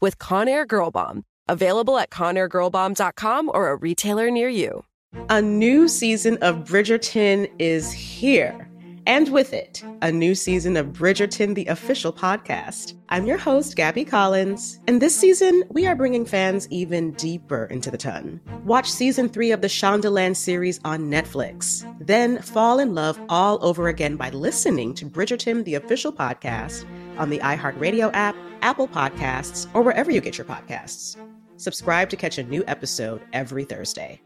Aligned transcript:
with 0.00 0.18
Conair 0.18 0.66
Girl 0.66 0.90
Bomb. 0.90 1.24
Available 1.48 1.98
at 1.98 2.10
ConairGirlBomb.com 2.10 3.50
or 3.52 3.68
a 3.68 3.76
retailer 3.76 4.30
near 4.30 4.48
you. 4.48 4.84
A 5.28 5.40
new 5.40 5.88
season 5.88 6.38
of 6.38 6.64
Bridgerton 6.64 7.50
is 7.58 7.92
here. 7.92 8.68
And 9.06 9.28
with 9.30 9.52
it, 9.52 9.84
a 10.00 10.10
new 10.10 10.34
season 10.34 10.78
of 10.78 10.86
Bridgerton, 10.86 11.54
the 11.54 11.66
official 11.66 12.10
podcast. 12.10 12.94
I'm 13.10 13.26
your 13.26 13.36
host, 13.36 13.76
Gabby 13.76 14.04
Collins, 14.04 14.80
and 14.88 15.02
this 15.02 15.14
season, 15.14 15.62
we 15.68 15.86
are 15.86 15.94
bringing 15.94 16.24
fans 16.24 16.66
even 16.70 17.10
deeper 17.12 17.66
into 17.66 17.90
the 17.90 17.98
ton. 17.98 18.40
Watch 18.64 18.90
season 18.90 19.28
three 19.28 19.52
of 19.52 19.60
the 19.60 19.68
Shondaland 19.68 20.36
series 20.36 20.80
on 20.86 21.10
Netflix. 21.10 21.84
Then 22.00 22.40
fall 22.40 22.78
in 22.78 22.94
love 22.94 23.20
all 23.28 23.62
over 23.62 23.88
again 23.88 24.16
by 24.16 24.30
listening 24.30 24.94
to 24.94 25.04
Bridgerton, 25.04 25.64
the 25.64 25.74
official 25.74 26.12
podcast, 26.12 26.86
on 27.18 27.30
the 27.30 27.38
iHeartRadio 27.38 28.10
app, 28.14 28.36
Apple 28.62 28.88
Podcasts, 28.88 29.68
or 29.74 29.82
wherever 29.82 30.10
you 30.10 30.20
get 30.20 30.38
your 30.38 30.44
podcasts. 30.46 31.16
Subscribe 31.56 32.10
to 32.10 32.16
catch 32.16 32.38
a 32.38 32.42
new 32.42 32.64
episode 32.66 33.22
every 33.32 33.64
Thursday. 33.64 34.20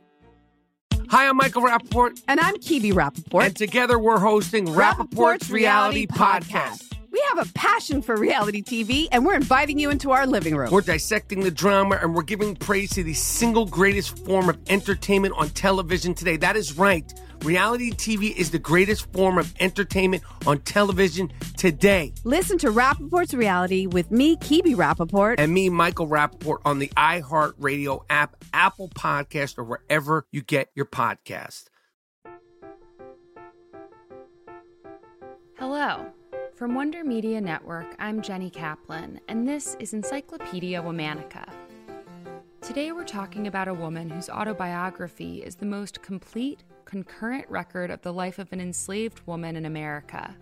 Hi, 1.11 1.27
I'm 1.27 1.37
Michael 1.37 1.63
Rapaport. 1.63 2.23
And 2.29 2.39
I'm 2.39 2.57
Kebe 2.57 2.93
Rapaport. 2.93 3.47
And 3.47 3.57
together 3.57 3.99
we're 3.99 4.19
hosting 4.19 4.67
Rapaport's, 4.67 5.51
Reality, 5.51 6.07
Podcast. 6.07 6.85
We 7.11 7.23
have 7.31 7.49
a 7.49 7.53
passion 7.55 8.03
for 8.03 8.15
reality 8.17 8.63
TV, 8.63 9.09
and 9.11 9.25
we're 9.25 9.35
inviting 9.35 9.79
you 9.79 9.91
into 9.91 10.11
our 10.11 10.27
living 10.27 10.55
room. 10.55 10.71
We're 10.71 10.83
dissecting 10.83 11.41
the 11.41 11.51
drama 11.51 11.99
and 12.03 12.15
we're 12.15 12.23
giving 12.23 12.55
praise 12.55 12.91
to 12.91 13.03
the 13.03 13.15
single 13.15 13.65
greatest 13.65 14.25
form 14.27 14.51
of 14.51 14.59
entertainment 14.69 15.35
on 15.39 15.49
television 15.51 16.15
today. 16.15 16.37
That 16.37 16.57
is 16.57 16.77
right. 16.77 17.11
Reality 17.43 17.93
TV 17.93 18.37
is 18.37 18.51
the 18.51 18.59
greatest 18.59 19.11
form 19.13 19.39
of 19.39 19.55
entertainment 19.61 20.23
on 20.47 20.59
television 20.61 21.33
today. 21.59 22.15
Listen 22.25 22.57
to 22.59 22.71
Rapaport's 22.71 23.35
Reality 23.35 23.87
with 23.87 24.11
me, 24.11 24.37
Kebe 24.37 24.75
Rapaport. 24.75 25.35
And 25.39 25.53
me, 25.53 25.69
Michael 25.69 26.09
Rapaport, 26.09 26.59
on 26.65 26.79
the 26.79 26.89
iHeartRadio 26.97 28.05
app, 28.09 28.37
Apple 28.55 28.89
Podcast, 28.89 29.59
or 29.59 29.65
wherever 29.65 30.25
you 30.33 30.41
get 30.41 30.71
your 30.75 30.87
podcast. 30.87 31.65
Hello. 35.59 36.07
From 36.55 36.75
Wonder 36.75 37.05
Media 37.05 37.41
Network, 37.41 37.95
I'm 38.01 38.21
Jenny 38.21 38.51
Kaplan, 38.51 39.21
and 39.29 39.47
this 39.47 39.77
is 39.79 39.93
Encyclopedia 39.93 40.83
Womanica. 40.83 41.49
Today 42.63 42.91
we're 42.91 43.05
talking 43.05 43.47
about 43.47 43.69
a 43.69 43.75
woman 43.75 44.11
whose 44.11 44.29
autobiography 44.29 45.43
is 45.45 45.55
the 45.55 45.67
most 45.67 46.03
complete, 46.03 46.65
concurrent 46.85 47.49
record 47.49 47.91
of 47.91 48.03
the 48.03 48.13
life 48.13 48.41
of 48.41 48.53
an 48.53 48.61
enslaved 48.61 49.21
woman 49.27 49.55
in 49.55 49.67
America. 49.67 50.35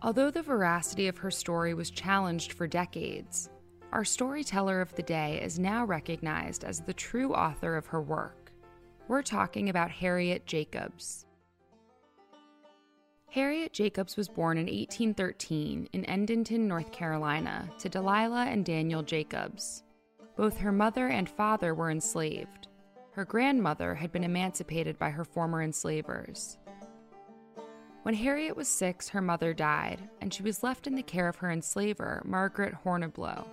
Although 0.00 0.30
the 0.30 0.42
veracity 0.42 1.08
of 1.08 1.18
her 1.18 1.30
story 1.30 1.74
was 1.74 1.90
challenged 1.90 2.52
for 2.52 2.68
decades, 2.68 3.50
our 3.90 4.04
storyteller 4.04 4.80
of 4.80 4.94
the 4.94 5.02
day 5.02 5.40
is 5.42 5.58
now 5.58 5.84
recognized 5.84 6.62
as 6.62 6.80
the 6.80 6.92
true 6.92 7.34
author 7.34 7.76
of 7.76 7.86
her 7.86 8.00
work. 8.00 8.52
We're 9.08 9.22
talking 9.22 9.68
about 9.68 9.90
Harriet 9.90 10.46
Jacobs. 10.46 11.26
Harriet 13.30 13.72
Jacobs 13.72 14.16
was 14.16 14.28
born 14.28 14.56
in 14.56 14.66
1813 14.66 15.88
in 15.92 16.08
Edenton, 16.08 16.68
North 16.68 16.92
Carolina, 16.92 17.68
to 17.78 17.88
Delilah 17.88 18.46
and 18.46 18.64
Daniel 18.64 19.02
Jacobs. 19.02 19.82
Both 20.36 20.58
her 20.58 20.72
mother 20.72 21.08
and 21.08 21.28
father 21.28 21.74
were 21.74 21.90
enslaved. 21.90 22.68
Her 23.12 23.24
grandmother 23.24 23.94
had 23.96 24.12
been 24.12 24.24
emancipated 24.24 24.98
by 24.98 25.10
her 25.10 25.24
former 25.24 25.62
enslavers. 25.62 26.56
When 28.02 28.14
Harriet 28.14 28.56
was 28.56 28.68
six, 28.68 29.08
her 29.10 29.20
mother 29.20 29.52
died, 29.52 30.08
and 30.20 30.32
she 30.32 30.42
was 30.42 30.62
left 30.62 30.86
in 30.86 30.94
the 30.94 31.02
care 31.02 31.28
of 31.28 31.36
her 31.36 31.50
enslaver, 31.50 32.22
Margaret 32.24 32.74
Horniblow. 32.84 33.44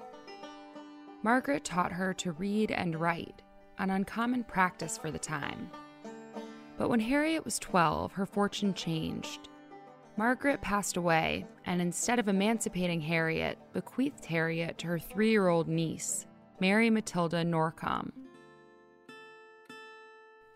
Margaret 1.23 1.63
taught 1.63 1.91
her 1.91 2.13
to 2.13 2.31
read 2.33 2.71
and 2.71 2.99
write, 2.99 3.41
an 3.79 3.89
uncommon 3.89 4.43
practice 4.43 4.97
for 4.97 5.11
the 5.11 5.19
time. 5.19 5.69
But 6.77 6.89
when 6.89 6.99
Harriet 6.99 7.43
was 7.43 7.57
12, 7.59 8.13
her 8.13 8.25
fortune 8.25 8.73
changed. 8.73 9.49
Margaret 10.17 10.61
passed 10.61 10.95
away, 10.95 11.45
and 11.65 11.81
instead 11.81 12.19
of 12.19 12.27
emancipating 12.27 13.01
Harriet, 13.01 13.57
bequeathed 13.73 14.25
Harriet 14.25 14.77
to 14.77 14.87
her 14.87 14.99
three 14.99 15.31
year 15.31 15.47
old 15.47 15.67
niece, 15.67 16.25
Mary 16.59 16.89
Matilda 16.89 17.43
Norcom. 17.43 18.11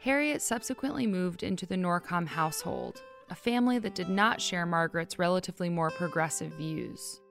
Harriet 0.01 0.41
subsequently 0.41 1.05
moved 1.05 1.43
into 1.43 1.65
the 1.65 1.75
Norcom 1.75 2.25
household, 2.25 3.01
a 3.29 3.35
family 3.35 3.79
that 3.79 3.95
did 3.95 4.09
not 4.09 4.41
share 4.41 4.65
Margaret's 4.65 5.19
relatively 5.19 5.69
more 5.69 5.91
progressive 5.91 6.51
views. 6.53 7.21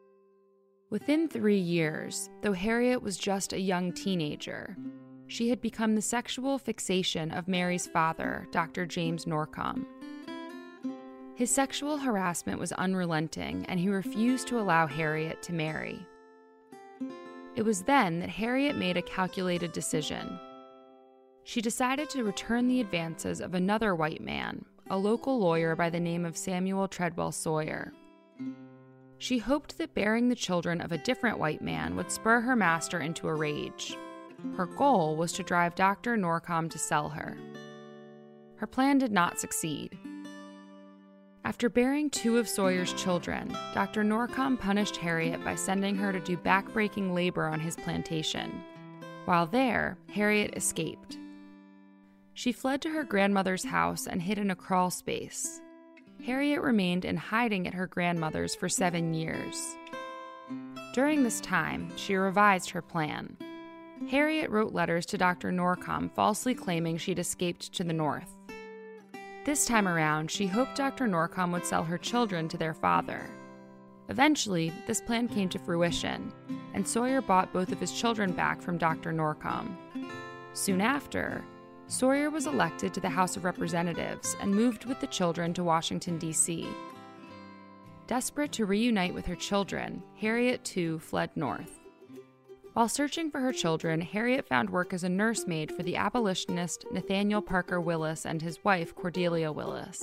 Within 0.90 1.28
three 1.28 1.58
years, 1.58 2.30
though 2.40 2.52
Harriet 2.52 3.02
was 3.02 3.18
just 3.18 3.52
a 3.52 3.60
young 3.60 3.92
teenager, 3.92 4.76
she 5.26 5.50
had 5.50 5.60
become 5.60 5.94
the 5.94 6.02
sexual 6.02 6.58
fixation 6.58 7.30
of 7.30 7.48
Mary's 7.48 7.86
father, 7.86 8.46
Dr. 8.50 8.86
James 8.86 9.26
Norcom. 9.26 9.84
His 11.34 11.50
sexual 11.50 11.98
harassment 11.98 12.58
was 12.58 12.72
unrelenting, 12.72 13.66
and 13.66 13.78
he 13.78 13.88
refused 13.88 14.48
to 14.48 14.58
allow 14.58 14.86
Harriet 14.86 15.42
to 15.42 15.52
marry. 15.52 16.04
It 17.54 17.62
was 17.62 17.82
then 17.82 18.20
that 18.20 18.30
Harriet 18.30 18.76
made 18.76 18.96
a 18.96 19.02
calculated 19.02 19.72
decision. 19.72 20.38
She 21.44 21.60
decided 21.60 22.08
to 22.10 22.24
return 22.24 22.66
the 22.66 22.80
advances 22.80 23.40
of 23.40 23.54
another 23.54 23.94
white 23.94 24.20
man, 24.20 24.64
a 24.90 24.96
local 24.96 25.38
lawyer 25.38 25.76
by 25.76 25.90
the 25.90 26.00
name 26.00 26.24
of 26.24 26.36
Samuel 26.36 26.88
Tredwell 26.88 27.32
Sawyer. 27.32 27.92
She 29.18 29.38
hoped 29.38 29.78
that 29.78 29.94
bearing 29.94 30.28
the 30.28 30.34
children 30.34 30.80
of 30.80 30.92
a 30.92 30.98
different 30.98 31.38
white 31.38 31.60
man 31.60 31.96
would 31.96 32.10
spur 32.10 32.40
her 32.40 32.56
master 32.56 33.00
into 33.00 33.28
a 33.28 33.34
rage. 33.34 33.96
Her 34.56 34.66
goal 34.66 35.16
was 35.16 35.32
to 35.32 35.42
drive 35.42 35.74
Dr. 35.74 36.16
Norcom 36.16 36.70
to 36.70 36.78
sell 36.78 37.08
her. 37.08 37.36
Her 38.56 38.66
plan 38.66 38.98
did 38.98 39.12
not 39.12 39.40
succeed. 39.40 39.98
After 41.44 41.68
bearing 41.68 42.10
two 42.10 42.38
of 42.38 42.48
Sawyer's 42.48 42.92
children, 42.92 43.56
Dr. 43.74 44.02
Norcom 44.04 44.58
punished 44.58 44.96
Harriet 44.96 45.42
by 45.44 45.54
sending 45.54 45.96
her 45.96 46.12
to 46.12 46.20
do 46.20 46.36
backbreaking 46.36 47.14
labor 47.14 47.46
on 47.46 47.58
his 47.60 47.76
plantation. 47.76 48.62
While 49.24 49.46
there, 49.46 49.98
Harriet 50.12 50.56
escaped. 50.56 51.18
She 52.38 52.52
fled 52.52 52.80
to 52.82 52.90
her 52.90 53.02
grandmother's 53.02 53.64
house 53.64 54.06
and 54.06 54.22
hid 54.22 54.38
in 54.38 54.52
a 54.52 54.54
crawl 54.54 54.90
space. 54.90 55.60
Harriet 56.24 56.60
remained 56.60 57.04
in 57.04 57.16
hiding 57.16 57.66
at 57.66 57.74
her 57.74 57.88
grandmother's 57.88 58.54
for 58.54 58.68
seven 58.68 59.12
years. 59.12 59.76
During 60.94 61.24
this 61.24 61.40
time, 61.40 61.90
she 61.96 62.14
revised 62.14 62.70
her 62.70 62.80
plan. 62.80 63.36
Harriet 64.08 64.50
wrote 64.50 64.72
letters 64.72 65.04
to 65.06 65.18
Dr. 65.18 65.50
Norcom 65.50 66.12
falsely 66.12 66.54
claiming 66.54 66.96
she'd 66.96 67.18
escaped 67.18 67.72
to 67.72 67.82
the 67.82 67.92
north. 67.92 68.30
This 69.44 69.66
time 69.66 69.88
around, 69.88 70.30
she 70.30 70.46
hoped 70.46 70.76
Dr. 70.76 71.08
Norcom 71.08 71.50
would 71.50 71.66
sell 71.66 71.82
her 71.82 71.98
children 71.98 72.48
to 72.50 72.56
their 72.56 72.72
father. 72.72 73.26
Eventually, 74.10 74.72
this 74.86 75.00
plan 75.00 75.26
came 75.26 75.48
to 75.48 75.58
fruition, 75.58 76.32
and 76.72 76.86
Sawyer 76.86 77.20
bought 77.20 77.52
both 77.52 77.72
of 77.72 77.80
his 77.80 77.90
children 77.90 78.30
back 78.30 78.62
from 78.62 78.78
Dr. 78.78 79.12
Norcom. 79.12 79.76
Soon 80.52 80.80
after, 80.80 81.42
Sawyer 81.90 82.28
was 82.28 82.46
elected 82.46 82.92
to 82.92 83.00
the 83.00 83.08
House 83.08 83.38
of 83.38 83.46
Representatives 83.46 84.36
and 84.42 84.54
moved 84.54 84.84
with 84.84 85.00
the 85.00 85.06
children 85.06 85.54
to 85.54 85.64
Washington, 85.64 86.18
D.C. 86.18 86.68
Desperate 88.06 88.52
to 88.52 88.66
reunite 88.66 89.14
with 89.14 89.24
her 89.24 89.34
children, 89.34 90.02
Harriet 90.20 90.62
too 90.64 90.98
fled 90.98 91.30
north. 91.34 91.80
While 92.74 92.90
searching 92.90 93.30
for 93.30 93.40
her 93.40 93.54
children, 93.54 94.02
Harriet 94.02 94.46
found 94.46 94.68
work 94.68 94.92
as 94.92 95.02
a 95.02 95.08
nursemaid 95.08 95.72
for 95.72 95.82
the 95.82 95.96
abolitionist 95.96 96.84
Nathaniel 96.92 97.40
Parker 97.40 97.80
Willis 97.80 98.26
and 98.26 98.42
his 98.42 98.62
wife, 98.62 98.94
Cordelia 98.94 99.50
Willis. 99.50 100.02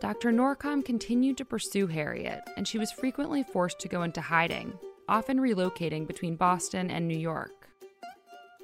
Dr. 0.00 0.32
Norcom 0.32 0.84
continued 0.84 1.38
to 1.38 1.44
pursue 1.44 1.86
Harriet, 1.86 2.40
and 2.56 2.66
she 2.66 2.78
was 2.78 2.90
frequently 2.90 3.44
forced 3.44 3.78
to 3.78 3.88
go 3.88 4.02
into 4.02 4.20
hiding, 4.20 4.76
often 5.08 5.38
relocating 5.38 6.08
between 6.08 6.34
Boston 6.34 6.90
and 6.90 7.06
New 7.06 7.16
York. 7.16 7.68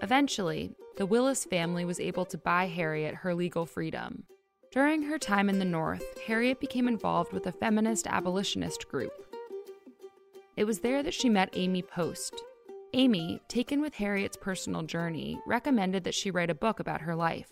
Eventually, 0.02 0.74
the 0.96 1.06
Willis 1.06 1.44
family 1.44 1.84
was 1.84 2.00
able 2.00 2.24
to 2.26 2.38
buy 2.38 2.66
Harriet 2.66 3.16
her 3.16 3.34
legal 3.34 3.66
freedom. 3.66 4.24
During 4.70 5.02
her 5.02 5.18
time 5.18 5.48
in 5.48 5.58
the 5.58 5.64
North, 5.64 6.04
Harriet 6.26 6.60
became 6.60 6.88
involved 6.88 7.32
with 7.32 7.46
a 7.46 7.52
feminist 7.52 8.06
abolitionist 8.06 8.88
group. 8.88 9.12
It 10.56 10.64
was 10.64 10.80
there 10.80 11.02
that 11.02 11.14
she 11.14 11.28
met 11.28 11.50
Amy 11.54 11.82
Post. 11.82 12.42
Amy, 12.94 13.40
taken 13.48 13.80
with 13.80 13.94
Harriet's 13.94 14.36
personal 14.36 14.82
journey, 14.82 15.40
recommended 15.46 16.04
that 16.04 16.14
she 16.14 16.30
write 16.30 16.50
a 16.50 16.54
book 16.54 16.78
about 16.78 17.00
her 17.02 17.14
life. 17.14 17.50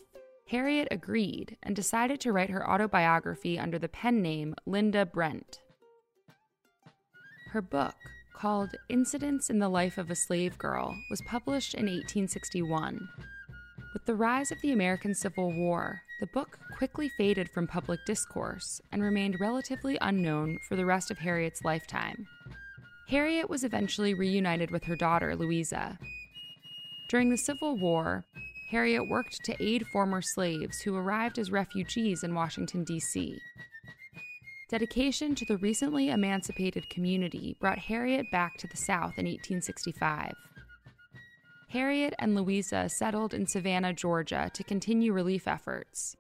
Harriet 0.49 0.89
agreed 0.91 1.57
and 1.63 1.77
decided 1.77 2.21
to 2.21 2.33
write 2.33 2.51
her 2.51 2.69
autobiography 2.69 3.59
under 3.59 3.79
the 3.79 3.89
pen 3.89 4.21
name 4.21 4.55
Linda 4.67 5.07
Brent. 5.07 5.61
Her 7.53 7.63
book, 7.63 7.95
called 8.41 8.75
Incidents 8.89 9.51
in 9.51 9.59
the 9.59 9.69
Life 9.69 9.99
of 9.99 10.11
a 10.11 10.15
Slave 10.15 10.57
Girl, 10.57 10.97
was 11.11 11.21
published 11.27 11.75
in 11.75 11.85
1861. 11.85 13.07
With 13.93 14.07
the 14.07 14.15
rise 14.15 14.51
of 14.51 14.59
the 14.63 14.73
American 14.73 15.15
Civil 15.15 15.53
War, 15.53 16.01
the 16.21 16.27
book 16.29 16.59
quickly 16.79 17.11
faded 17.19 17.51
from 17.51 17.67
public 17.67 18.01
discourse 18.07 18.81
and 18.93 19.03
remained 19.03 19.41
relatively 19.41 19.99
unknown 20.01 20.59
for 20.67 20.75
the 20.75 20.87
rest 20.87 21.11
of 21.11 21.19
Harriet's 21.19 21.65
lifetime. 21.65 22.27
Harriet 23.09 23.51
was 23.51 23.63
eventually 23.63 24.15
reunited 24.15 24.71
with 24.71 24.85
her 24.85 24.97
daughter, 24.97 25.37
Louisa. 25.37 25.99
During 27.11 27.29
the 27.29 27.37
Civil 27.37 27.77
War, 27.77 28.25
Harriet 28.71 29.07
worked 29.07 29.45
to 29.45 29.63
aid 29.63 29.87
former 29.89 30.23
slaves 30.23 30.81
who 30.81 30.97
arrived 30.97 31.39
as 31.39 31.51
refugees 31.51 32.25
in 32.25 32.35
Washington, 32.35 32.85
D.C. 32.85 33.39
Dedication 34.71 35.35
to 35.35 35.45
the 35.45 35.57
recently 35.57 36.11
emancipated 36.11 36.89
community 36.89 37.57
brought 37.59 37.77
Harriet 37.77 38.31
back 38.31 38.57
to 38.59 38.69
the 38.69 38.77
South 38.77 39.19
in 39.19 39.27
1865. 39.27 40.33
Harriet 41.69 42.15
and 42.21 42.37
Louisa 42.37 42.89
settled 42.89 43.35
in 43.35 43.49
Savannah, 43.49 43.93
Georgia 43.93 44.49
to 44.55 44.63
continue 44.63 45.13
relief 45.13 45.49
efforts. 45.49 46.17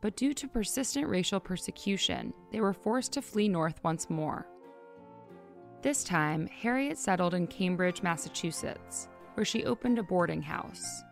But 0.00 0.14
due 0.14 0.32
to 0.32 0.46
persistent 0.46 1.08
racial 1.08 1.40
persecution, 1.40 2.32
they 2.52 2.60
were 2.60 2.72
forced 2.72 3.12
to 3.14 3.22
flee 3.22 3.48
north 3.48 3.82
once 3.82 4.08
more. 4.08 4.46
This 5.82 6.04
time, 6.04 6.46
Harriet 6.46 6.98
settled 6.98 7.34
in 7.34 7.48
Cambridge, 7.48 8.00
Massachusetts, 8.00 9.08
where 9.34 9.44
she 9.44 9.64
opened 9.64 9.98
a 9.98 10.04
boarding 10.04 10.42
house. 10.42 11.02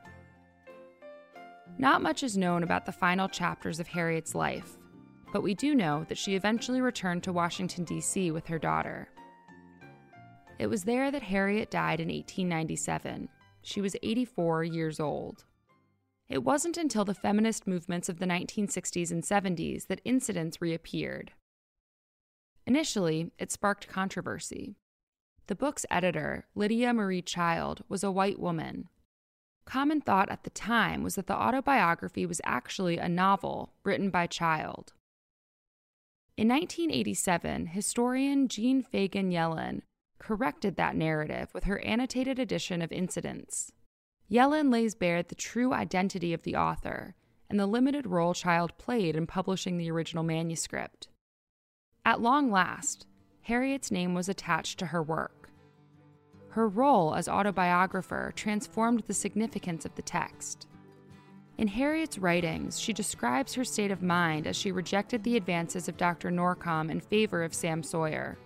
Not 1.78 2.00
much 2.00 2.22
is 2.22 2.36
known 2.36 2.62
about 2.62 2.86
the 2.86 2.92
final 2.92 3.28
chapters 3.28 3.80
of 3.80 3.88
Harriet's 3.88 4.36
life, 4.36 4.78
but 5.32 5.42
we 5.42 5.54
do 5.54 5.74
know 5.74 6.04
that 6.08 6.18
she 6.18 6.36
eventually 6.36 6.80
returned 6.80 7.22
to 7.24 7.32
Washington, 7.32 7.84
D.C. 7.84 8.30
with 8.30 8.46
her 8.46 8.58
daughter. 8.58 9.08
It 10.58 10.66
was 10.66 10.84
there 10.84 11.10
that 11.10 11.22
Harriet 11.22 11.70
died 11.70 11.98
in 11.98 12.08
1897. 12.08 13.28
She 13.62 13.80
was 13.80 13.96
84 14.02 14.64
years 14.64 15.00
old. 15.00 15.44
It 16.28 16.44
wasn't 16.44 16.76
until 16.76 17.04
the 17.04 17.14
feminist 17.14 17.66
movements 17.66 18.08
of 18.08 18.18
the 18.18 18.26
1960s 18.26 19.10
and 19.10 19.22
70s 19.22 19.86
that 19.88 20.00
incidents 20.04 20.60
reappeared. 20.60 21.32
Initially, 22.66 23.32
it 23.38 23.50
sparked 23.50 23.88
controversy. 23.88 24.76
The 25.48 25.56
book's 25.56 25.84
editor, 25.90 26.46
Lydia 26.54 26.94
Maria 26.94 27.22
Child, 27.22 27.82
was 27.88 28.04
a 28.04 28.12
white 28.12 28.38
woman. 28.38 28.88
Common 29.64 30.00
thought 30.00 30.30
at 30.30 30.44
the 30.44 30.50
time 30.50 31.02
was 31.02 31.16
that 31.16 31.26
the 31.26 31.36
autobiography 31.36 32.24
was 32.24 32.40
actually 32.44 32.98
a 32.98 33.08
novel 33.08 33.72
written 33.84 34.10
by 34.10 34.26
Child. 34.26 34.92
In 36.36 36.48
1987, 36.48 37.66
historian 37.66 38.48
Jean 38.48 38.82
Fagan 38.82 39.30
Yellin 39.30 39.82
corrected 40.18 40.76
that 40.76 40.96
narrative 40.96 41.52
with 41.52 41.64
her 41.64 41.78
annotated 41.80 42.38
edition 42.38 42.80
of 42.80 42.90
Incidents. 42.90 43.70
Yellin 44.30 44.70
lays 44.70 44.94
bare 44.94 45.22
the 45.22 45.34
true 45.34 45.74
identity 45.74 46.32
of 46.32 46.42
the 46.42 46.56
author 46.56 47.14
and 47.50 47.60
the 47.60 47.66
limited 47.66 48.06
role 48.06 48.32
Child 48.32 48.78
played 48.78 49.14
in 49.14 49.26
publishing 49.26 49.76
the 49.76 49.90
original 49.90 50.24
manuscript. 50.24 51.08
At 52.02 52.22
long 52.22 52.50
last, 52.50 53.06
Harriet's 53.42 53.90
name 53.90 54.14
was 54.14 54.30
attached 54.30 54.78
to 54.78 54.86
her 54.86 55.02
work. 55.02 55.50
Her 56.48 56.66
role 56.66 57.14
as 57.14 57.28
autobiographer 57.28 58.32
transformed 58.34 59.00
the 59.00 59.12
significance 59.12 59.84
of 59.84 59.94
the 59.96 60.02
text. 60.02 60.66
In 61.58 61.68
Harriet's 61.68 62.18
writings, 62.18 62.80
she 62.80 62.92
describes 62.92 63.54
her 63.54 63.64
state 63.64 63.90
of 63.90 64.02
mind 64.02 64.46
as 64.46 64.56
she 64.56 64.72
rejected 64.72 65.22
the 65.22 65.36
advances 65.36 65.88
of 65.88 65.96
Dr. 65.96 66.30
Norcom 66.30 66.90
in 66.90 67.00
favor 67.00 67.42
of 67.42 67.54
Sam 67.54 67.82
Sawyer. 67.82 68.38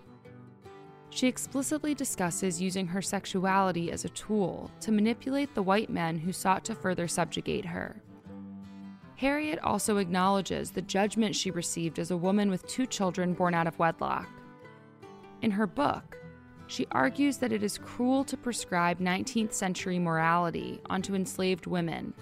She 1.10 1.28
explicitly 1.28 1.94
discusses 1.94 2.60
using 2.60 2.88
her 2.88 3.00
sexuality 3.00 3.90
as 3.90 4.04
a 4.04 4.10
tool 4.10 4.70
to 4.80 4.92
manipulate 4.92 5.54
the 5.54 5.62
white 5.62 5.88
men 5.88 6.18
who 6.18 6.32
sought 6.32 6.64
to 6.66 6.74
further 6.74 7.08
subjugate 7.08 7.64
her. 7.64 8.02
Harriet 9.16 9.58
also 9.60 9.96
acknowledges 9.96 10.70
the 10.70 10.82
judgment 10.82 11.34
she 11.34 11.50
received 11.50 11.98
as 11.98 12.10
a 12.10 12.16
woman 12.16 12.50
with 12.50 12.66
two 12.66 12.86
children 12.86 13.32
born 13.32 13.54
out 13.54 13.66
of 13.66 13.78
wedlock. 13.78 14.28
In 15.40 15.52
her 15.52 15.66
book, 15.66 16.18
she 16.66 16.86
argues 16.90 17.38
that 17.38 17.52
it 17.52 17.62
is 17.62 17.78
cruel 17.78 18.24
to 18.24 18.36
prescribe 18.36 18.98
19th 18.98 19.52
century 19.52 19.98
morality 19.98 20.80
onto 20.90 21.14
enslaved 21.14 21.66
women, 21.66 22.12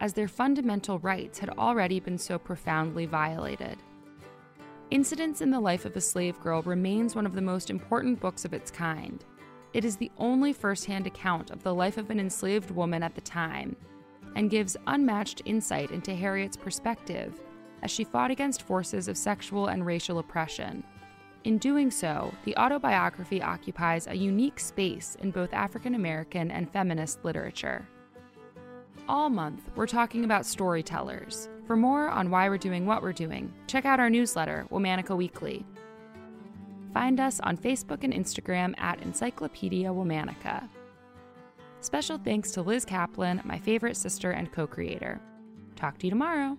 as 0.00 0.12
their 0.12 0.28
fundamental 0.28 0.98
rights 1.00 1.38
had 1.38 1.50
already 1.50 2.00
been 2.00 2.18
so 2.18 2.38
profoundly 2.38 3.06
violated. 3.06 3.78
Incidents 4.90 5.40
in 5.40 5.50
the 5.50 5.60
Life 5.60 5.84
of 5.84 5.96
a 5.96 6.00
Slave 6.00 6.40
Girl 6.40 6.62
remains 6.62 7.14
one 7.14 7.26
of 7.26 7.34
the 7.34 7.42
most 7.42 7.68
important 7.68 8.20
books 8.20 8.44
of 8.44 8.54
its 8.54 8.70
kind. 8.70 9.24
It 9.74 9.84
is 9.84 9.96
the 9.96 10.10
only 10.16 10.52
firsthand 10.52 11.06
account 11.06 11.50
of 11.50 11.62
the 11.62 11.74
life 11.74 11.98
of 11.98 12.10
an 12.10 12.18
enslaved 12.18 12.70
woman 12.70 13.02
at 13.02 13.14
the 13.14 13.20
time 13.20 13.76
and 14.34 14.50
gives 14.50 14.76
unmatched 14.86 15.42
insight 15.44 15.90
into 15.90 16.14
Harriet's 16.14 16.56
perspective 16.56 17.40
as 17.82 17.90
she 17.90 18.04
fought 18.04 18.30
against 18.30 18.62
forces 18.62 19.08
of 19.08 19.16
sexual 19.16 19.66
and 19.66 19.84
racial 19.84 20.18
oppression. 20.18 20.82
In 21.44 21.58
doing 21.58 21.90
so, 21.90 22.32
the 22.44 22.56
autobiography 22.56 23.42
occupies 23.42 24.06
a 24.06 24.14
unique 24.14 24.58
space 24.58 25.16
in 25.20 25.30
both 25.30 25.52
African 25.52 25.94
American 25.94 26.50
and 26.50 26.70
feminist 26.70 27.24
literature. 27.24 27.86
All 29.08 29.30
month, 29.30 29.70
we're 29.74 29.86
talking 29.86 30.24
about 30.24 30.44
storytellers. 30.44 31.48
For 31.66 31.76
more 31.76 32.10
on 32.10 32.30
why 32.30 32.50
we're 32.50 32.58
doing 32.58 32.84
what 32.84 33.00
we're 33.00 33.14
doing, 33.14 33.50
check 33.66 33.86
out 33.86 34.00
our 34.00 34.10
newsletter, 34.10 34.66
Womanica 34.70 35.16
Weekly. 35.16 35.64
Find 36.92 37.18
us 37.18 37.40
on 37.40 37.56
Facebook 37.56 38.04
and 38.04 38.12
Instagram 38.12 38.74
at 38.78 39.00
Encyclopedia 39.00 39.88
Womanica. 39.88 40.68
Special 41.80 42.18
thanks 42.18 42.50
to 42.50 42.60
Liz 42.60 42.84
Kaplan, 42.84 43.40
my 43.44 43.58
favorite 43.58 43.96
sister 43.96 44.32
and 44.32 44.52
co 44.52 44.66
creator. 44.66 45.22
Talk 45.74 45.96
to 45.98 46.06
you 46.06 46.10
tomorrow. 46.10 46.58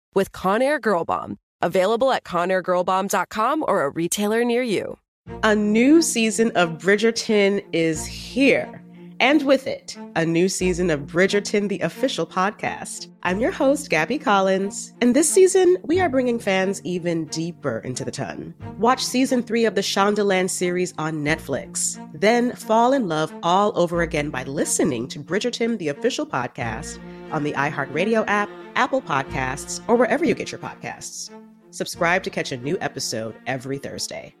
with 0.13 0.31
Conair 0.31 0.79
Girl 0.79 1.05
Bomb. 1.05 1.37
Available 1.61 2.11
at 2.11 2.23
ConairGirlBomb.com 2.23 3.65
or 3.67 3.83
a 3.83 3.89
retailer 3.89 4.43
near 4.43 4.63
you. 4.63 4.97
A 5.43 5.55
new 5.55 6.01
season 6.01 6.51
of 6.55 6.77
Bridgerton 6.79 7.63
is 7.71 8.05
here. 8.05 8.81
And 9.19 9.45
with 9.45 9.67
it, 9.67 9.95
a 10.15 10.25
new 10.25 10.49
season 10.49 10.89
of 10.89 11.01
Bridgerton, 11.01 11.69
the 11.69 11.79
official 11.81 12.25
podcast. 12.25 13.07
I'm 13.21 13.39
your 13.39 13.51
host, 13.51 13.91
Gabby 13.91 14.17
Collins, 14.17 14.95
and 14.99 15.15
this 15.15 15.29
season, 15.29 15.77
we 15.83 16.01
are 16.01 16.09
bringing 16.09 16.39
fans 16.39 16.81
even 16.83 17.25
deeper 17.25 17.77
into 17.79 18.03
the 18.03 18.09
ton. 18.09 18.55
Watch 18.79 19.05
season 19.05 19.43
three 19.43 19.65
of 19.65 19.75
the 19.75 19.81
Shondaland 19.81 20.49
series 20.49 20.95
on 20.97 21.23
Netflix. 21.23 22.03
Then 22.19 22.53
fall 22.53 22.93
in 22.93 23.07
love 23.07 23.31
all 23.43 23.77
over 23.77 24.01
again 24.01 24.31
by 24.31 24.43
listening 24.45 25.07
to 25.09 25.19
Bridgerton, 25.19 25.77
the 25.77 25.89
official 25.89 26.25
podcast, 26.25 26.97
on 27.31 27.43
the 27.43 27.53
iHeartRadio 27.53 28.23
app, 28.25 28.49
Apple 28.75 29.01
Podcasts, 29.01 29.81
or 29.87 29.95
wherever 29.95 30.25
you 30.25 30.33
get 30.33 30.51
your 30.51 30.59
podcasts. 30.59 31.29
Subscribe 31.71 32.23
to 32.23 32.29
catch 32.29 32.51
a 32.51 32.57
new 32.57 32.77
episode 32.81 33.35
every 33.47 33.77
Thursday. 33.77 34.35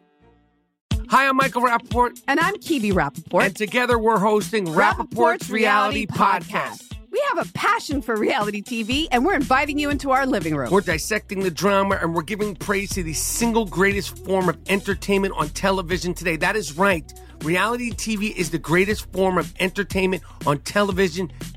Hi, 1.09 1.27
I'm 1.27 1.35
Michael 1.35 1.61
Rapaport. 1.63 2.21
And 2.27 2.39
I'm 2.39 2.55
Kebe 2.55 2.93
Rapaport. 2.93 3.45
And 3.47 3.55
together 3.55 3.99
we're 3.99 4.19
hosting 4.19 4.65
Rapaport's, 4.65 5.49
Reality 5.49 6.05
Podcast. 6.05 6.91
We 7.11 7.21
have 7.33 7.45
a 7.45 7.51
passion 7.51 8.01
for 8.01 8.15
reality 8.15 8.61
TV, 8.61 9.09
and 9.11 9.25
we're 9.25 9.35
inviting 9.35 9.77
you 9.77 9.89
into 9.89 10.11
our 10.11 10.25
living 10.25 10.55
room. 10.55 10.71
We're 10.71 10.79
dissecting 10.79 11.41
the 11.41 11.51
drama 11.51 11.99
and 12.01 12.15
we're 12.15 12.21
giving 12.21 12.55
praise 12.55 12.91
to 12.91 13.03
the 13.03 13.11
single 13.11 13.65
greatest 13.65 14.23
form 14.25 14.47
of 14.47 14.57
entertainment 14.69 15.33
on 15.35 15.49
television 15.49 16.13
today. 16.13 16.37
That 16.37 16.55
is 16.55 16.77
right. 16.77 17.11
Reality 17.43 17.91
TV 17.91 18.33
is 18.33 18.51
the 18.51 18.59
greatest 18.59 19.11
form 19.11 19.37
of 19.37 19.53
entertainment 19.59 20.23
on 20.45 20.59
television 20.59 21.29